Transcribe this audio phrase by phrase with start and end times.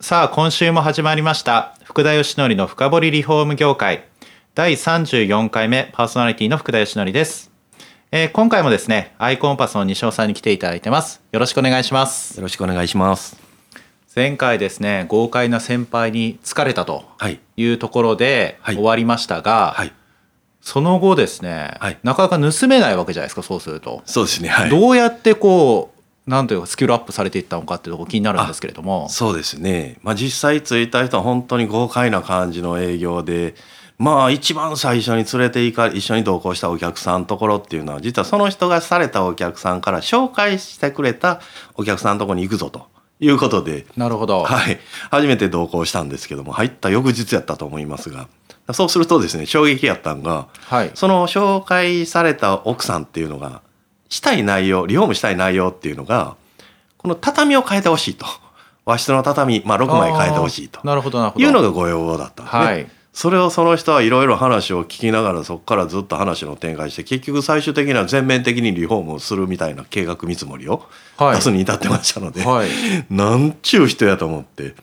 [0.00, 4.04] さあ今週も始まりました福田義則の深掘りリフォーム業界
[4.54, 7.50] 第34回目パーソナリティの福田義則です、
[8.12, 13.36] えー今回もですねアイコンパスの西尾さんに来ていただいてますよろしくお願いしますよろしくお願いします。
[14.14, 17.40] 前回ですね豪快な先輩に疲れたとはい。
[17.56, 19.92] いうところではい終わりましたが、はい。
[20.60, 24.48] その後ですね、はいなかなか盗めないわけじゃないですかそうすると、そうですね。
[24.48, 24.70] はい。
[24.70, 25.97] どうやってこう
[26.28, 29.96] なんというかスキルアップされていったのかっていうところ気になるんですけれどもそうですね。
[30.02, 33.54] まあ実際ついた人は本当に豪快な感じの営業で、
[33.96, 41.40] まあ一番最初に連れて行か一緒に同行したお客さんのところっていうのは実はその人がされたお客さんから紹介してくれた
[41.74, 42.88] お客さんのところに行くぞと
[43.20, 44.78] いうことで、なるほど、はい。
[45.10, 48.28] 初めて同行したんですけども入った翌日やったと思いますが、
[48.74, 50.48] そうするとですね衝撃やったんが。
[50.66, 53.62] はいその紹介された奥さんっていうのが
[54.08, 56.36] したい内容リフォームしたい内容っていうのが
[56.96, 58.26] この畳を変えてほしいと。
[58.84, 60.80] 和室の畳、まあ、6枚変えてほしいと。
[60.82, 61.44] なるほどなるほど。
[61.44, 62.50] いうのがご要望だったんで。
[62.50, 62.64] すね。
[62.64, 62.90] はい。
[63.12, 70.84] それをその人はいろいろ話を聞きながらそこからずっと話の展開して結局最終的には全面的にリフォームをするみたいな計画見積もりを
[71.18, 71.36] はい。
[71.36, 72.68] 出すに至ってましたので、はい。
[73.10, 74.74] なんちゅう人やと思って。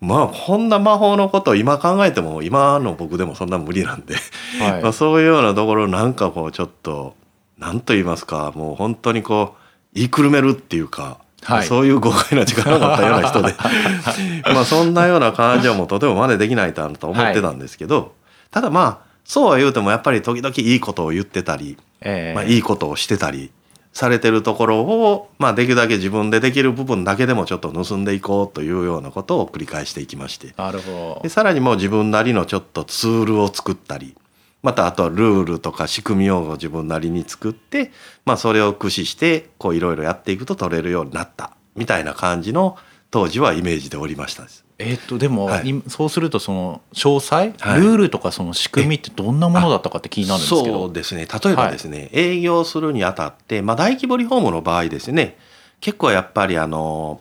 [0.00, 4.14] まあこんな魔法のことを今考えても今の僕でもそんな無理なんで。
[4.58, 4.82] はい。
[4.82, 7.14] まあ、そういうようなところなんかこうちょっと
[7.60, 9.60] 何と言いますかもう本当にこう
[9.94, 11.66] 言いくるめるっていうか、はい。
[11.66, 13.54] そういう豪快な力があったような人で。
[14.52, 18.14] まあそんなような感じはもうとても真似できないと思ってたんですけど、
[18.50, 23.52] ただまあそうは言うてもやっぱり時々いいことを言ってたり、えーまあ、いいことをしてたり
[23.92, 30.54] されてるところを、まあ、できるだけ自分でできる部分だけでもちょっと盗んでいこうというようなことを繰り返していきまして。
[30.56, 34.16] なるほでさらにもう自分なりのちょっとツールを作ったり
[34.62, 37.92] またあとはルールとか仕組みを自分なりに作って、
[38.24, 41.52] まあ、それを駆使してこういろいろやっていくと取れるようになった。
[41.76, 42.76] みたいな感じの
[43.10, 44.64] 当時はイメージでおりましたです。
[44.78, 45.68] どえーっとでも、はい。
[45.68, 47.80] いそうするとその詳細、はい。
[47.80, 50.86] ルールとかその仕組みってどんなものだったかって気になるんですけど。
[50.86, 51.26] そうですね。
[51.26, 55.36] 例えばですね、営業するにあたって、まあ、大規模リフォームの場合ですね
[55.80, 57.20] 結構やっぱりあの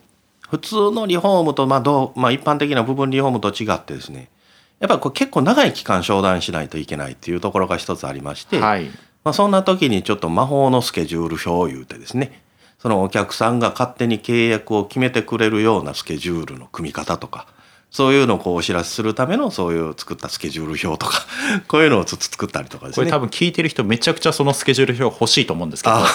[0.49, 4.29] 普通のリフォームと、まあどうまあ、一般的な部分リフォームと違ってですね
[4.79, 8.89] やっぱりこう結構長い期間商談しないといけないっていうところが一つありまして、はい。
[9.23, 12.41] まあ、そんな時にちょっと魔法のスケジュール表を言うてですね
[12.79, 17.45] そのお客さんが勝手に契約を決めてくれるようなスケジュールの組み方とか
[17.91, 21.25] そういうのをこうお知らせするためのそういう作ったスケジュール表とか
[21.67, 23.01] こういうのをつつ作ったりとかですね。
[23.03, 25.95] これ多分聞いてる人めちゃくちゃそのスケジュール表欲しいと思うんですけど。
[25.95, 26.07] あ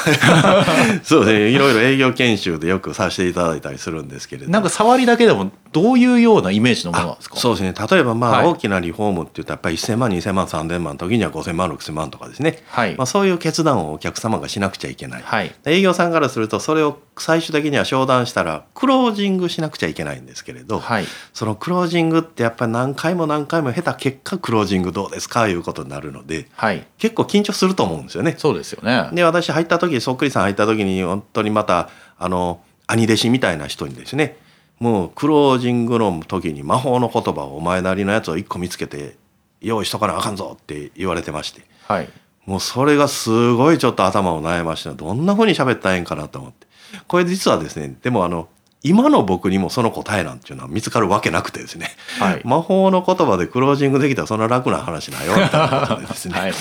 [1.02, 1.48] そうですね。
[1.48, 4.52] いろいろ営業研修でよくさせていただいたりするんですけれど。
[4.52, 7.36] なんか触りだけでもどういうようなイメージのものですか？
[7.36, 7.74] そうですね。
[7.90, 8.46] 例えばまあはい。
[8.46, 15.54] 大きなリフォームって言ったらやっぱり1000万2000万3000万時には5000万6000万とかですね、はい、まあ、そういう決断をお客様がしなくちゃいけない、はい。
[15.64, 21.04] 営業さんからするとそれを最終的には商談したらクロージングしなくちゃいけないんですけれど、はい。
[21.32, 25.48] そのクロージングってやっぱり何回も何回も下手結果クロージングどうですか？
[25.48, 26.86] いうことになるのではい。
[26.98, 28.36] 結構緊張すると思うんですよね。
[28.38, 29.10] そうですよね。
[29.12, 34.36] で私入った時そっくりさん入った時に本当にまたあの兄弟子みたいな人にですね
[34.80, 39.16] もうクロージングの時に魔法の言葉をお前なりのやつを一個見つけて
[39.60, 41.62] 用意しとかなあかんぞって言われてまして。
[41.86, 42.08] はい。
[42.46, 46.66] もうそれがすごいちょっと頭を悩ましてどんな風に喋ったらええんかなと思って。
[47.08, 48.48] これ実はですねでもあの
[48.82, 52.42] 今の僕にもその答えなんていうのは見つかるわけなくてですね、はい。
[52.44, 56.52] 魔法の言葉でクロージングできたらそんな楽な話なよみたいなことでですね、はい。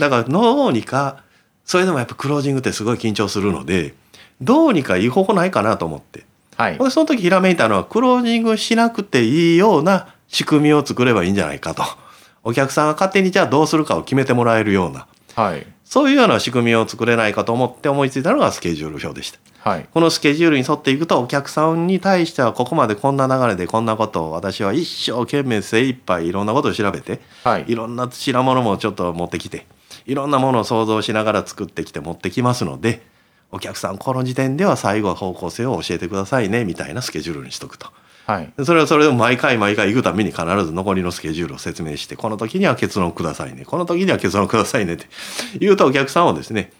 [0.00, 1.22] だからどうにか
[1.64, 3.94] それでもやっぱクロージングってすごい緊張するので
[4.40, 6.24] どうにかいい方法ないかなと思って
[6.60, 6.90] はい。
[6.90, 11.82] その時ひらめいたのはクロージングしなくていいような仕組みを作ればいいんじゃないかと。
[12.44, 15.06] お客さんが勝手にじゃあどうするかを決めてもらえるような。
[15.34, 15.66] はい。
[15.84, 19.38] そういうような仕組みを作れないかと思って思いついたのがスケジュール表でした。
[19.70, 19.86] はい。
[19.92, 27.64] このスケジュールに沿っていくとお客さんに対してはここまでこんな流れでこんなことを私は一生懸命精一杯いろんなことを調べてはい。
[27.68, 29.66] いろんな品物もちょっと持ってきて
[30.06, 33.02] いろんなものを想像しながら作ってきて持ってきますので
[33.52, 37.88] お客さんこの時点では最後は方向性を教えてくださいねみたいなスケジュールにしとくと。
[38.26, 45.06] はいでそれをそれを毎回毎回行くたびに必ず残りのスケジュールを説明してこの時には結論くださいねこの時には結論くださいねって
[45.58, 46.72] 言うとお客さんはですね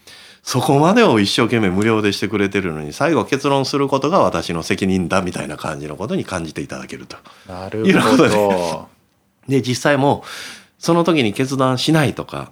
[0.43, 7.17] そこまでを一生懸命無料でしてくれてるのに最後結論することが私の責任だみたいな感じのことに感じていただけると。
[7.47, 8.87] なるいうこほとでど
[9.47, 10.27] で実際もう
[10.79, 12.51] その時に決断しないとか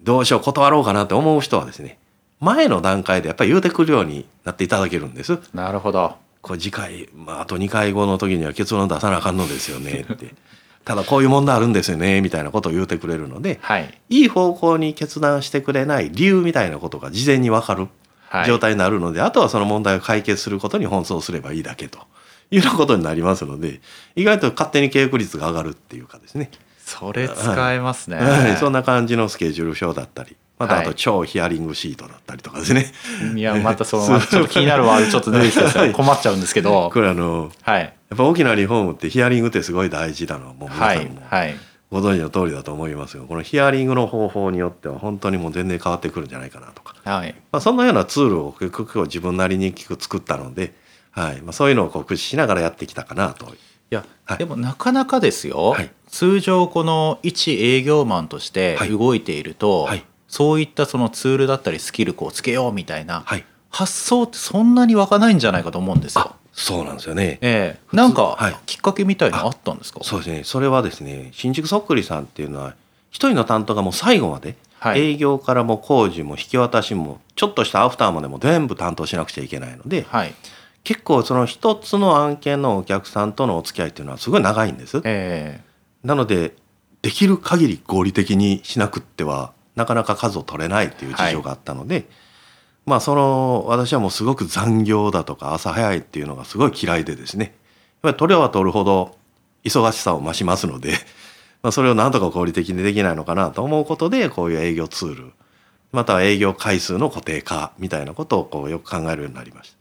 [0.00, 1.98] どうしよう断ろうかなって思う人はですね
[2.40, 5.38] 前の段階でやっぱり言うてくるようになっていただけるんです。
[5.54, 6.16] なるほど。
[6.42, 10.34] これ次回、まあ、あと2回後の時には結論出さなあかんのですよねって。
[10.84, 13.98] ただこういう問題あるんですよねみたいなことを言うてくれるのではい。
[14.08, 17.88] いい方向に決断してくれない理由みたいなことが事前に分かる
[18.28, 18.46] はい。
[18.46, 21.98] 状態になるので、あとはその問題を解決することに奔走すればいいだけと。
[22.50, 23.80] いうようなことになりますので
[24.14, 32.92] 意外と勝手に契約率が上がるっていうかですね、それ使えますね、はい、そんな感じのスケジュール表だったりまたあとはい超ヒアリングシートだったりとかですね、
[33.34, 36.90] いやまたそのちょっと気になるワードちょっと出てきて困っちゃうんですけど。
[36.92, 37.82] これあのはい。
[37.82, 41.22] やっぱ大きなリフォームってヒアリングってすごい大事なのはもう皆はいさんも。
[41.28, 41.54] はい
[41.88, 47.32] ご存知の通りだと思いますがこのヒアリングの方法によっては本当にもう全然変わってくるんじゃないかなとか、はい。
[47.52, 50.74] まあ、そんなようなツールを結局自分なりに作ったので、
[51.12, 51.42] はい。
[51.42, 53.46] まあ、そういうのをこう駆使しながらやってきたかなと。
[53.46, 53.56] い
[53.90, 54.38] や、はい。
[54.38, 55.90] でもなかなかですよ、はい。
[56.08, 58.90] 通常この一営業マンとしてはい。
[58.90, 66.22] 動いていると、はいそういったそのツールだったりスキルこうつけようみたいなはい、発想ってそんなに湧かないんじゃないかと思うんですよ。
[66.22, 66.36] あ。
[66.52, 67.38] そうなんですよね。
[67.42, 67.96] ええ。
[67.96, 68.56] なんかはい。
[68.64, 70.44] きっかけみたいなのあったんですか、そうですね。
[70.44, 72.74] それはですね新宿そっくりさんっていうのは
[73.10, 75.00] 一人の担当がもう最後まで、はい。
[75.00, 80.34] 営業からも工事も引き渡しもちょっとしたアフターまでも全部担当しなくちゃいけないのではい。
[80.82, 85.02] 結構その一つの案件のお客さんとのお付き合いっていうのはすごい長いんです。
[85.04, 85.60] え。
[86.04, 86.54] なので
[87.02, 92.08] できる限り合理的にしなくってはなかなか数を取れないっていう事情があったので、
[92.86, 97.44] まあその私はもうすごく残業だとか朝早いっていうのがすごい嫌いでですね。
[97.44, 97.54] やっ
[98.02, 99.16] ぱり取れば取るほど
[99.64, 100.92] 忙しさを増しますので、
[101.62, 105.32] まあ、それをなんとか合理的にできないのかなと思うことでこういう営業ツール
[105.92, 109.76] または営業回数の固定化みたいなことをこうよく考えるようになりました。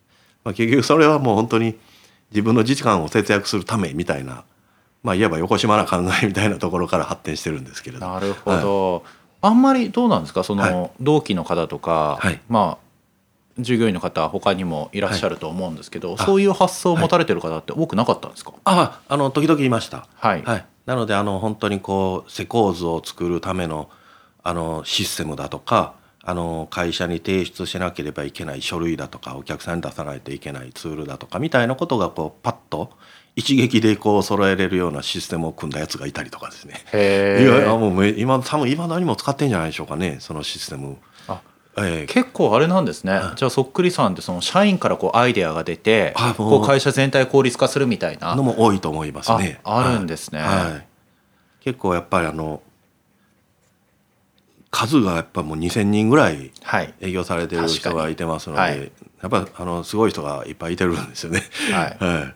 [0.45, 1.77] まあ、結局それはもう本当に
[2.31, 4.43] 自分の時間を節約するためみたいな
[5.05, 8.07] まあいわば横島な考えみたいなところから発展してるんですけれど。
[8.07, 9.03] なるほど、
[9.41, 10.43] あんまりどうなんですか？
[10.43, 10.91] その、はい。
[10.99, 12.39] 同期の方とか、はい。
[12.49, 12.85] まあ
[13.57, 16.25] 従業員の方他にもいらっしゃると思うんですけど、あ。
[16.25, 18.53] そういう発想を持たれてる方って多くなかったんですか？
[18.65, 20.07] ああの時々いました。
[20.15, 23.89] はい、はい、なのであの本当にこう施工図を作るための
[24.43, 25.93] あのシステムだとか
[26.23, 32.91] あの会社に提出しなければいけない書類だとかお客さんに出さないといけないツールだとかみたいなことがこうパッと
[33.35, 36.75] 一撃でこう揃えれるようなシステムを組んだやつがいたりとかですね。
[36.93, 40.97] へいやもうめ今多分今何も使ってんじゃないでしょうかねそのシステム。
[41.27, 41.41] あ
[41.77, 42.05] ええ。
[42.05, 48.35] 結構あれなんですね、はいじゃあそっくりさんってその社員からこうアイデアが出てこう会社全体効率化するみたいな。
[48.35, 49.59] のも多いと思いますあね。
[49.63, 50.71] あるんですね、はい。
[50.71, 50.87] はい。
[51.59, 52.61] 結構やっぱりあの
[54.71, 56.93] 数がやっぱもう2,000人ぐらいはい。
[57.01, 58.91] 営業されてる人がいてますので、はい。
[59.21, 61.41] やっぱあのすごい人がいっぱいいてるんですよね。
[61.71, 61.97] はい。
[62.03, 62.33] はい、い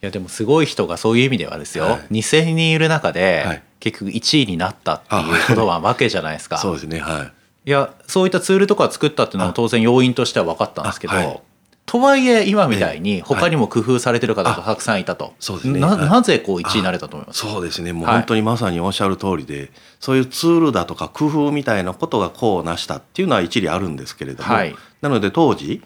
[0.00, 2.14] やでもすごい人がそういう意味ではですよ、はい。
[2.14, 3.62] 2,000人いる中で、はい。
[3.80, 6.58] 結局1位になったっていうことはわけじゃないですか。
[6.58, 6.98] そうですね。
[7.00, 7.32] はい。
[7.68, 11.42] いやそういったツールとか作ったっていうのも当然要因としては分かったんですけど、
[11.86, 15.80] とはいえ今みたいにえ他にも工夫されてる方がたくさんいたと、そうですね。
[15.80, 16.08] なはい。
[16.08, 17.40] なぜこう1位になれたと思います？
[17.40, 17.92] そうですね。
[17.92, 18.14] もうはい。
[18.16, 24.74] 本当にまさにおっしゃる通りで、そういうツールだとか工夫みたいなことがこうなしたっていうのは一理あるんですけれども、はい。
[25.02, 25.82] なので当時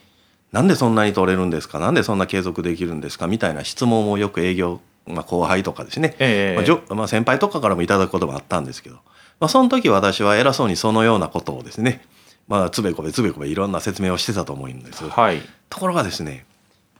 [0.52, 1.78] なんでそんなに取れるんですか？
[1.78, 3.26] なんでそんな継続できるんですか？
[3.26, 8.96] みたいな質問をよく営業、まあ、後輩とかですね、ええまあじょまあ、先輩とかからもいただくこともあったんですけど、
[9.40, 12.04] まあ、その時私は偉そうにそのようなことをですね、
[12.48, 15.08] まあ、つべこべつべこべいろんな説明をしてたと思うんです。
[15.08, 15.40] はい。
[15.70, 16.44] ところがですね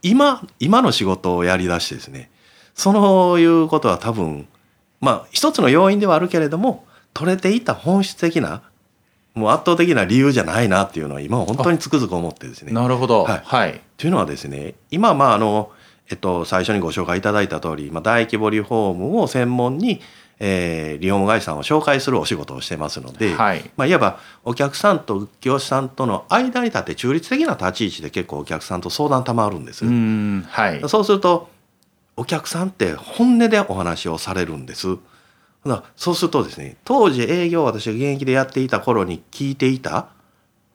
[0.01, 2.31] 今今の仕事をやりだしてですね
[2.73, 4.47] そういうことは多分
[4.99, 8.63] まあ一つの要因ではあるけれども取れていた本質的な
[9.33, 12.71] もう圧倒的な理由じゃないなっていうのは今は本当につくづく思ってですね。
[12.71, 15.71] なるほどはいはいというのはですね今まああの、
[16.09, 20.01] えっと、最初にご紹介いただいた通り、まあ、大規模リフォームを専門に、
[20.39, 29.85] えーリフォーム会社さんを紹介するお仕事をしてますので、はいまあ、いわばお客さんと業者さんとの間に立って中立的な立ち位置で結構お客さんと相談賜るんです。
[29.85, 31.49] うーんはいそうすると
[32.15, 34.97] お客さんって本音でお話をされるんです。
[35.95, 40.07] そうするとですね当時営業を私が現役でやっていた頃に聞いていた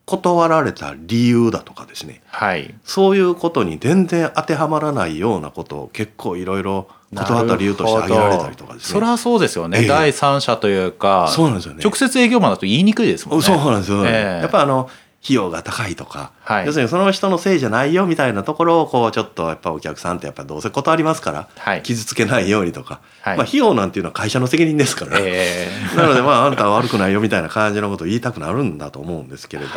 [0.07, 2.75] 断られた理由だとかですねはい。
[2.85, 8.89] そういうことに全然当てはまらないようなことを結構いろいろ断った理由として挙げられたりとかですね。
[8.95, 9.87] それはそうですよね、ええ。
[9.87, 11.83] 第三者というかそうなんですよね。
[11.85, 13.45] 直接営業マンだと言いにくいですもんね。
[13.45, 14.41] そうなんですよ、ええ。
[14.43, 14.89] やっぱあの
[15.23, 16.67] 費用が高いとか、はい。
[16.67, 21.83] 要するにその人のせいじゃないよみたいなところをこうちょっとやっぱお客さんってやっぱどうせ断りますから、はい。
[21.83, 23.37] 傷つけないようにとか、はい。
[23.37, 29.77] まあ費用なんていうのは会社の責任ですから、えなのでまああんたは悪くないよみたいな感じのことを言いたくなるんだと思うんですけれども、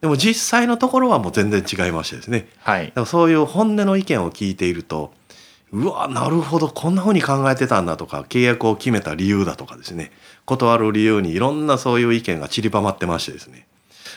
[0.00, 2.48] でも実際のところはもう全然違いましてですね。
[2.60, 2.86] はい。
[2.86, 5.12] だからそういう本音の意見を聞いていると
[5.72, 10.12] うわなるほどこんな風に考えてたんだとか契約を決めた理由だとかですね
[10.44, 13.66] 断る理由にいろんなそういう意見が散りばまってましてですね、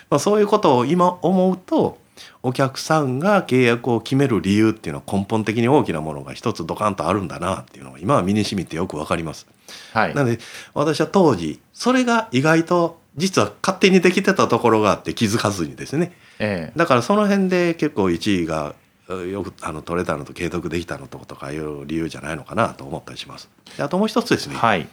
[0.10, 1.98] まあ、そういうことを今思うと
[2.44, 9.48] お客さんが契約を決める理由っていうのは根本的に大きなものが一つドカンとあるんだなっていうのが今は身に染みてよくわかります。
[9.94, 10.16] はい。
[10.16, 10.40] なので
[10.74, 16.14] 私は当時それが意外と実は勝手にできてたところがあって気づかずにですね。
[16.40, 16.74] ええ。
[16.78, 18.76] だからその辺で結構1位が
[19.10, 23.50] えよくあの取れたのと継続できたのととかいう理由じゃないのかなと思ったりします。
[23.78, 24.88] であともう一つですね、はい。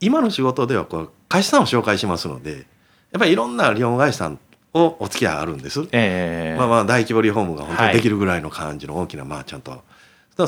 [0.00, 2.66] 今の仕事ではこう会社さんを紹介しますので
[3.14, 4.40] やっぱりいろんなリフォーム会社さん
[4.74, 5.86] をお付き合いあるんです。
[5.92, 6.58] ええ。
[6.58, 7.92] まあまあ大規模リフォームが本当はい。
[7.92, 9.84] にできるぐらいの感じの大きなまあちゃんと、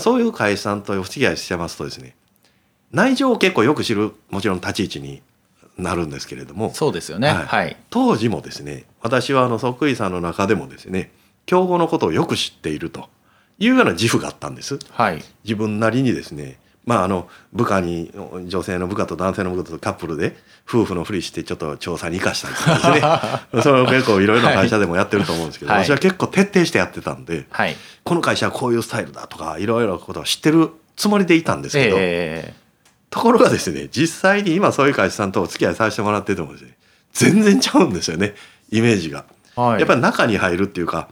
[0.00, 2.16] そういう会社さんとお付き合いしてますとですね
[2.90, 5.22] 内情を結構よく知るもちろん立ち位置に
[5.78, 7.28] なるんですけれどもそうですよね。
[7.28, 7.46] はい。
[7.46, 7.76] はい。
[7.88, 11.12] 当時もですね私はあのそっくりさんの中でもですね
[11.44, 13.08] 競合のことをよく知っていると
[13.60, 14.80] いうような自負があったんです。
[14.90, 15.22] はい。
[15.44, 18.12] 自分なりにですねまああの部下に
[18.46, 20.36] 女性の部下と男性の部下とカップルで
[20.68, 23.62] 夫婦のふりしてちょっと調査に生かしたりとかですね。
[23.62, 25.84] それを結構いろいろな会社でもやってると思うんですけど、はい。
[25.84, 27.76] 私は結構徹底してやってたんではい。
[28.04, 32.54] この会社はこういうスタイルだとかいろいろなことを知ってるつもりでいたんですけど、え
[33.10, 36.76] ところがですね実際に今そういう会社さんとお付き合いさせてもらっててもですね。
[37.12, 38.34] 全然ちゃうんですよね
[38.70, 39.24] イメージが。
[39.56, 39.80] えはい。
[39.80, 41.08] やっぱり中に入るっていうか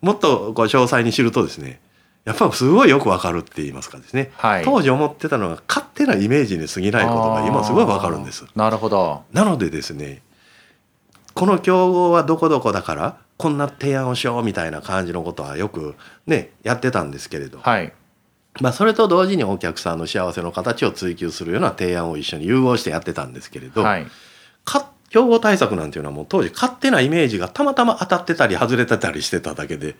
[0.00, 1.80] もっとこう詳細に知るとですね
[2.28, 4.64] やっぱりすごいよくわかるって言いますかですね、はい。
[4.64, 8.44] 当時思ってたのが勝手なイメージに過ぎないことが今すごいわかるんです。
[8.54, 9.24] なるほど。
[9.32, 10.20] なのでですね
[11.32, 15.94] この競合はどこどこだからこんな提案をしようみたいな感じのことはよく
[16.26, 17.94] ねやってたんですけれど、はい。
[18.60, 24.06] まあ、それと同時にお客さんの幸せの形を追求するような提案を一緒に融合してやってたんですけれど、はい。
[24.64, 29.94] か競合対策なんていうのはもう当時勝手なイメージがたまたま当たってたり外れてたりしてただけで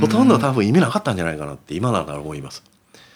[0.00, 2.62] ほとんど多分意味なかったんじゃないかなって今なら思います。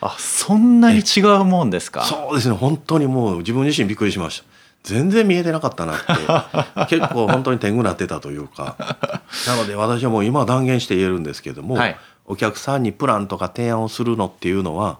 [0.00, 2.02] あそんなに違うもんですか？
[2.04, 4.44] そうですね本当にもう自分自身びっくりしました。
[4.84, 8.76] 全然見えてなかったなって 結構本当に天狗なってたというか。
[9.46, 11.96] なので私はもう今は断言して言えるんですけども、はい。
[12.26, 14.98] お客さんにプランとか提案をするのっていうのは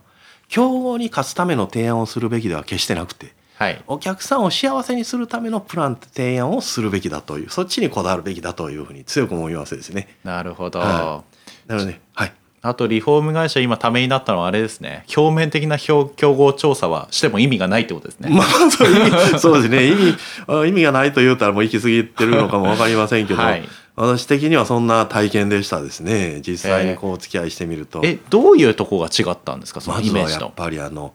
[0.48, 3.32] 競合に勝つための提案をするべきでは決してなくて
[3.62, 3.82] はい。
[3.86, 10.16] お客さんを幸せにするためのプラン提案をするべきだというそっちにこだわるべきだというふうに強く思いますですね。
[10.24, 11.22] なるほど、は
[11.68, 15.04] なので、はい、あとリフォーム会社今ためになったのはあれですね。
[15.16, 19.86] 表面的な表競合調査はしても意味がないってことですね、 まあそう意味 そうですね。
[19.86, 20.16] 意味
[20.48, 23.68] あ意味がないと言うたらもう行き過ぎてるのかも分かりませんけど、はい。
[23.94, 26.40] 私的にはそんな体験でしたですね。
[26.40, 29.80] 実際にこうお付き合いしてみると、えどういうとこが違ったんですか？
[29.80, 31.12] そのまずはやっイメージとぱりあの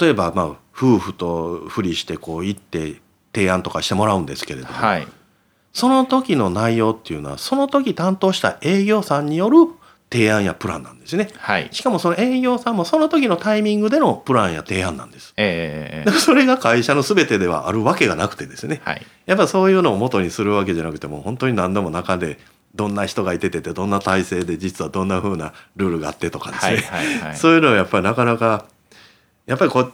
[0.00, 3.00] 例えばまあ夫婦とふりしてこう行って
[3.32, 5.06] 提案とかしてもらうんですけれども、はい。
[5.72, 9.58] その時の内容っていうのはその時担当した営業さんによる
[10.10, 11.28] 提案やプランなんですね。
[11.36, 11.68] はい。
[11.72, 15.34] しかもその営業さんもその時のタイミングでのプランや提案なんです。
[15.36, 18.80] えだからそれが会社の全てではあるわけがなくてですね。
[18.84, 19.06] ー、はい。
[19.26, 22.38] やっぱそういうのを元にするわけじゃなくてもう本当に何度も中で
[22.74, 27.36] どんな人がいてててどんな体制で実はどんな風なルールがあってとかですね、はいはいはい。
[27.36, 28.66] そういうのはやっぱりなかなか
[29.46, 29.90] やっぱりこ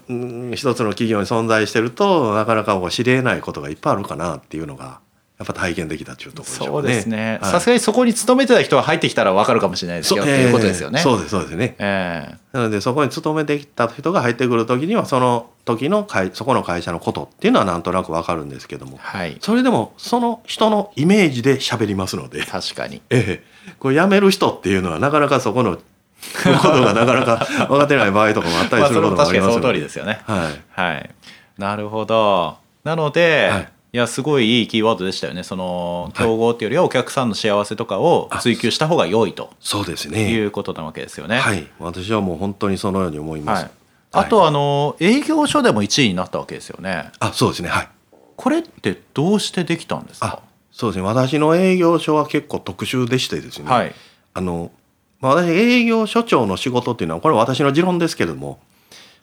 [0.54, 5.00] 一つの企業に存在してるとなかなかこう知り得ないことがいっぱいあるかなっていうのが
[5.38, 6.94] やっぱ体験できたというところでしょそううね。
[6.94, 7.38] ですね。
[7.42, 7.50] はい。
[7.50, 10.22] さすがにそこに勤めてた人が入ってきたら分かるかもしれないですよ。
[10.22, 11.74] っていうことですよね、ええそうですそうですね。
[11.78, 18.98] えなのでそこに勤めてきた人が入ってくる時にはその時の会そこの会社のことっていうのはなんとなくわかるんですけども。
[18.98, 19.36] えはい。
[19.40, 23.02] それでもその人のイメージで喋りますので、確かに。
[23.10, 25.76] ええ、これ辞める人っていうのはなかなかそこの
[26.60, 30.20] ことがなかなか分かってない場合とかもあったりすることもありますので、通りですよね。
[30.26, 31.10] はい、はい。
[31.58, 32.56] なるほど。
[32.84, 33.68] なので、はい。
[33.94, 35.42] い、やすごいいいキーワードでしたよね。
[35.42, 39.50] その競合っていうよりはお客さんの幸せとかを追求した方が良いと。
[39.60, 40.32] そうですいね。
[40.40, 41.38] うことなわけですよね。
[41.38, 43.62] はい、私はもう本当にそのように思います。
[43.64, 43.70] はい。
[44.12, 47.10] あとあの営業所でも1位になったわけですよね。
[47.18, 47.68] あ、そうですね。
[47.68, 47.88] はい。
[48.36, 51.04] これってどうしてできたんですあか、そうですね。
[51.04, 53.70] 私の営業所は結構特殊でしてですね。
[53.70, 53.94] はい。
[54.34, 54.70] あの、
[55.22, 58.58] まあ、私営業所長の仕事っていうのはこれは私の持論ですけれども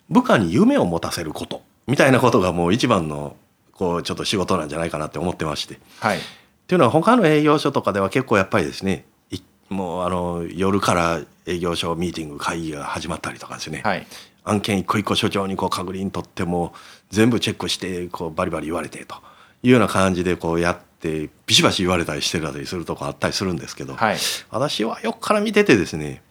[0.09, 3.35] 部下に夢を持たせることみたいなことがもう一番の
[3.73, 5.79] こうちょっと仕事なんじゃないかなって思ってまして。
[5.99, 6.17] はい。
[6.17, 6.21] っ
[6.67, 9.39] ていうのは他の営業所とかでは結構やっぱりですねい
[9.69, 14.07] もうあの夜から営業所ミーティング会議が始まったりとかですね、はい。
[14.45, 16.73] 案件一個一個所長にこう確認取っても
[17.09, 19.15] 全部チェックしてこうバリバリ言われてと
[19.63, 24.17] いうような感じでこうやってビシバシ言われたりしてたりするとこあったりするんですけど、はい。
[24.51, 26.21] 私はよくから見ててですね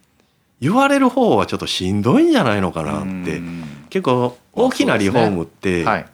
[0.60, 3.64] 言われる方はちょっとしんどいんじゃないのかなってうん。
[3.90, 6.06] 結構大きなリフォームってはい。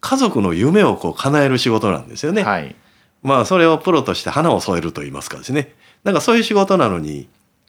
[0.00, 2.42] 家族の夢をこう叶える仕事なんですよね。
[2.42, 2.74] はい。
[3.22, 5.74] まあそれをプロとして花を添えると言いますかですね。
[6.04, 7.28] なんかそういう仕事なのに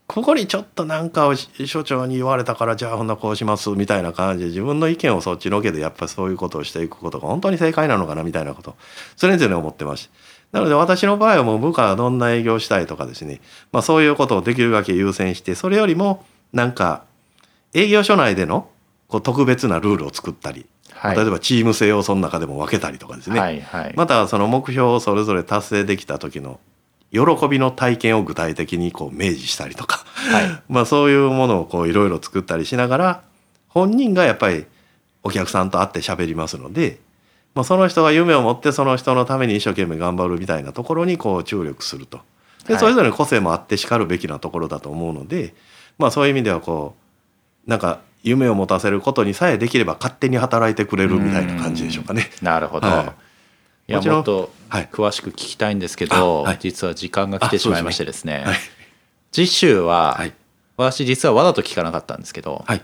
[0.09, 8.75] ここにちょっとなんかを所長に言われたからじゃあほんなこうしますみたいな感じで自分の意見をそっちのけでやっぱりそういうことをしていくことが本当に正解なのかなみたいなこと。
[9.15, 10.13] それぞれ思ってまして。
[10.51, 13.39] なので私の場合はもう部下がどんな営業したいとかですね、
[13.71, 17.03] まあ、そういうことをできるだけ優先してそれよりもなんか
[17.75, 18.67] 営業所内での
[19.07, 21.17] こう特別なルールを作ったり、はい。
[21.17, 23.93] 例えばチーム性をその中でも分けたりとかですね、はいはい。
[23.95, 26.59] またその目標をそれぞれ達成できた時の
[27.11, 30.61] 喜びの体験を具体的にこう明示したりとか、はい。
[30.69, 33.21] まあそういうものをこういろいろ作ったりしながら
[33.67, 34.65] 本人がやっぱり
[35.23, 36.99] お客さんと会って喋りますので、
[37.55, 42.19] まあ、その人が夢を持ってその人のために一生懸命頑張るみたいなところにこう注力すると。
[42.67, 42.79] ではい。
[42.79, 45.55] それぞれの個性もあってしかるべきなところだと思うので、
[45.97, 46.95] まあそういう意味ではこ
[47.67, 52.29] うなんか夢を持たせることにさえできれば勝手に働いてくれるみたいな感じでしょうかね。
[52.41, 53.28] なるほど、はい
[53.89, 54.89] い、やもっとはい。
[54.91, 56.57] 詳しく聞きたいんですけど、あはい。
[56.59, 58.43] 実は時間が来てしまいましてですね。
[58.45, 58.55] はい。
[59.31, 60.33] 次週は、はい。
[60.77, 62.81] 私実はわざと聞かなかったんですけど、はい。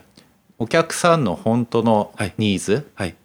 [0.57, 2.33] お客さんの本当のはい。
[2.37, 3.15] ニーズ、はい。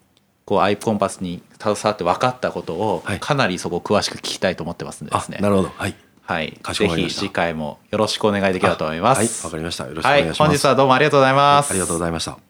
[0.45, 3.21] こうアイコンパスに携わって分かったことを、はい。
[3.21, 5.39] かなりそこ詳しく聞きたいと思ってますんでですね。
[5.41, 5.73] あなるほど。
[5.75, 5.95] はい。
[6.31, 9.27] はい、ぜひ次回もよろしくお願いできればと思いまはい。
[9.27, 9.87] かりました。
[9.87, 10.49] よろしくおはい、願いします。
[10.49, 11.73] 本日はどうもありがとうございます。
[11.73, 12.50] ありがとうございました。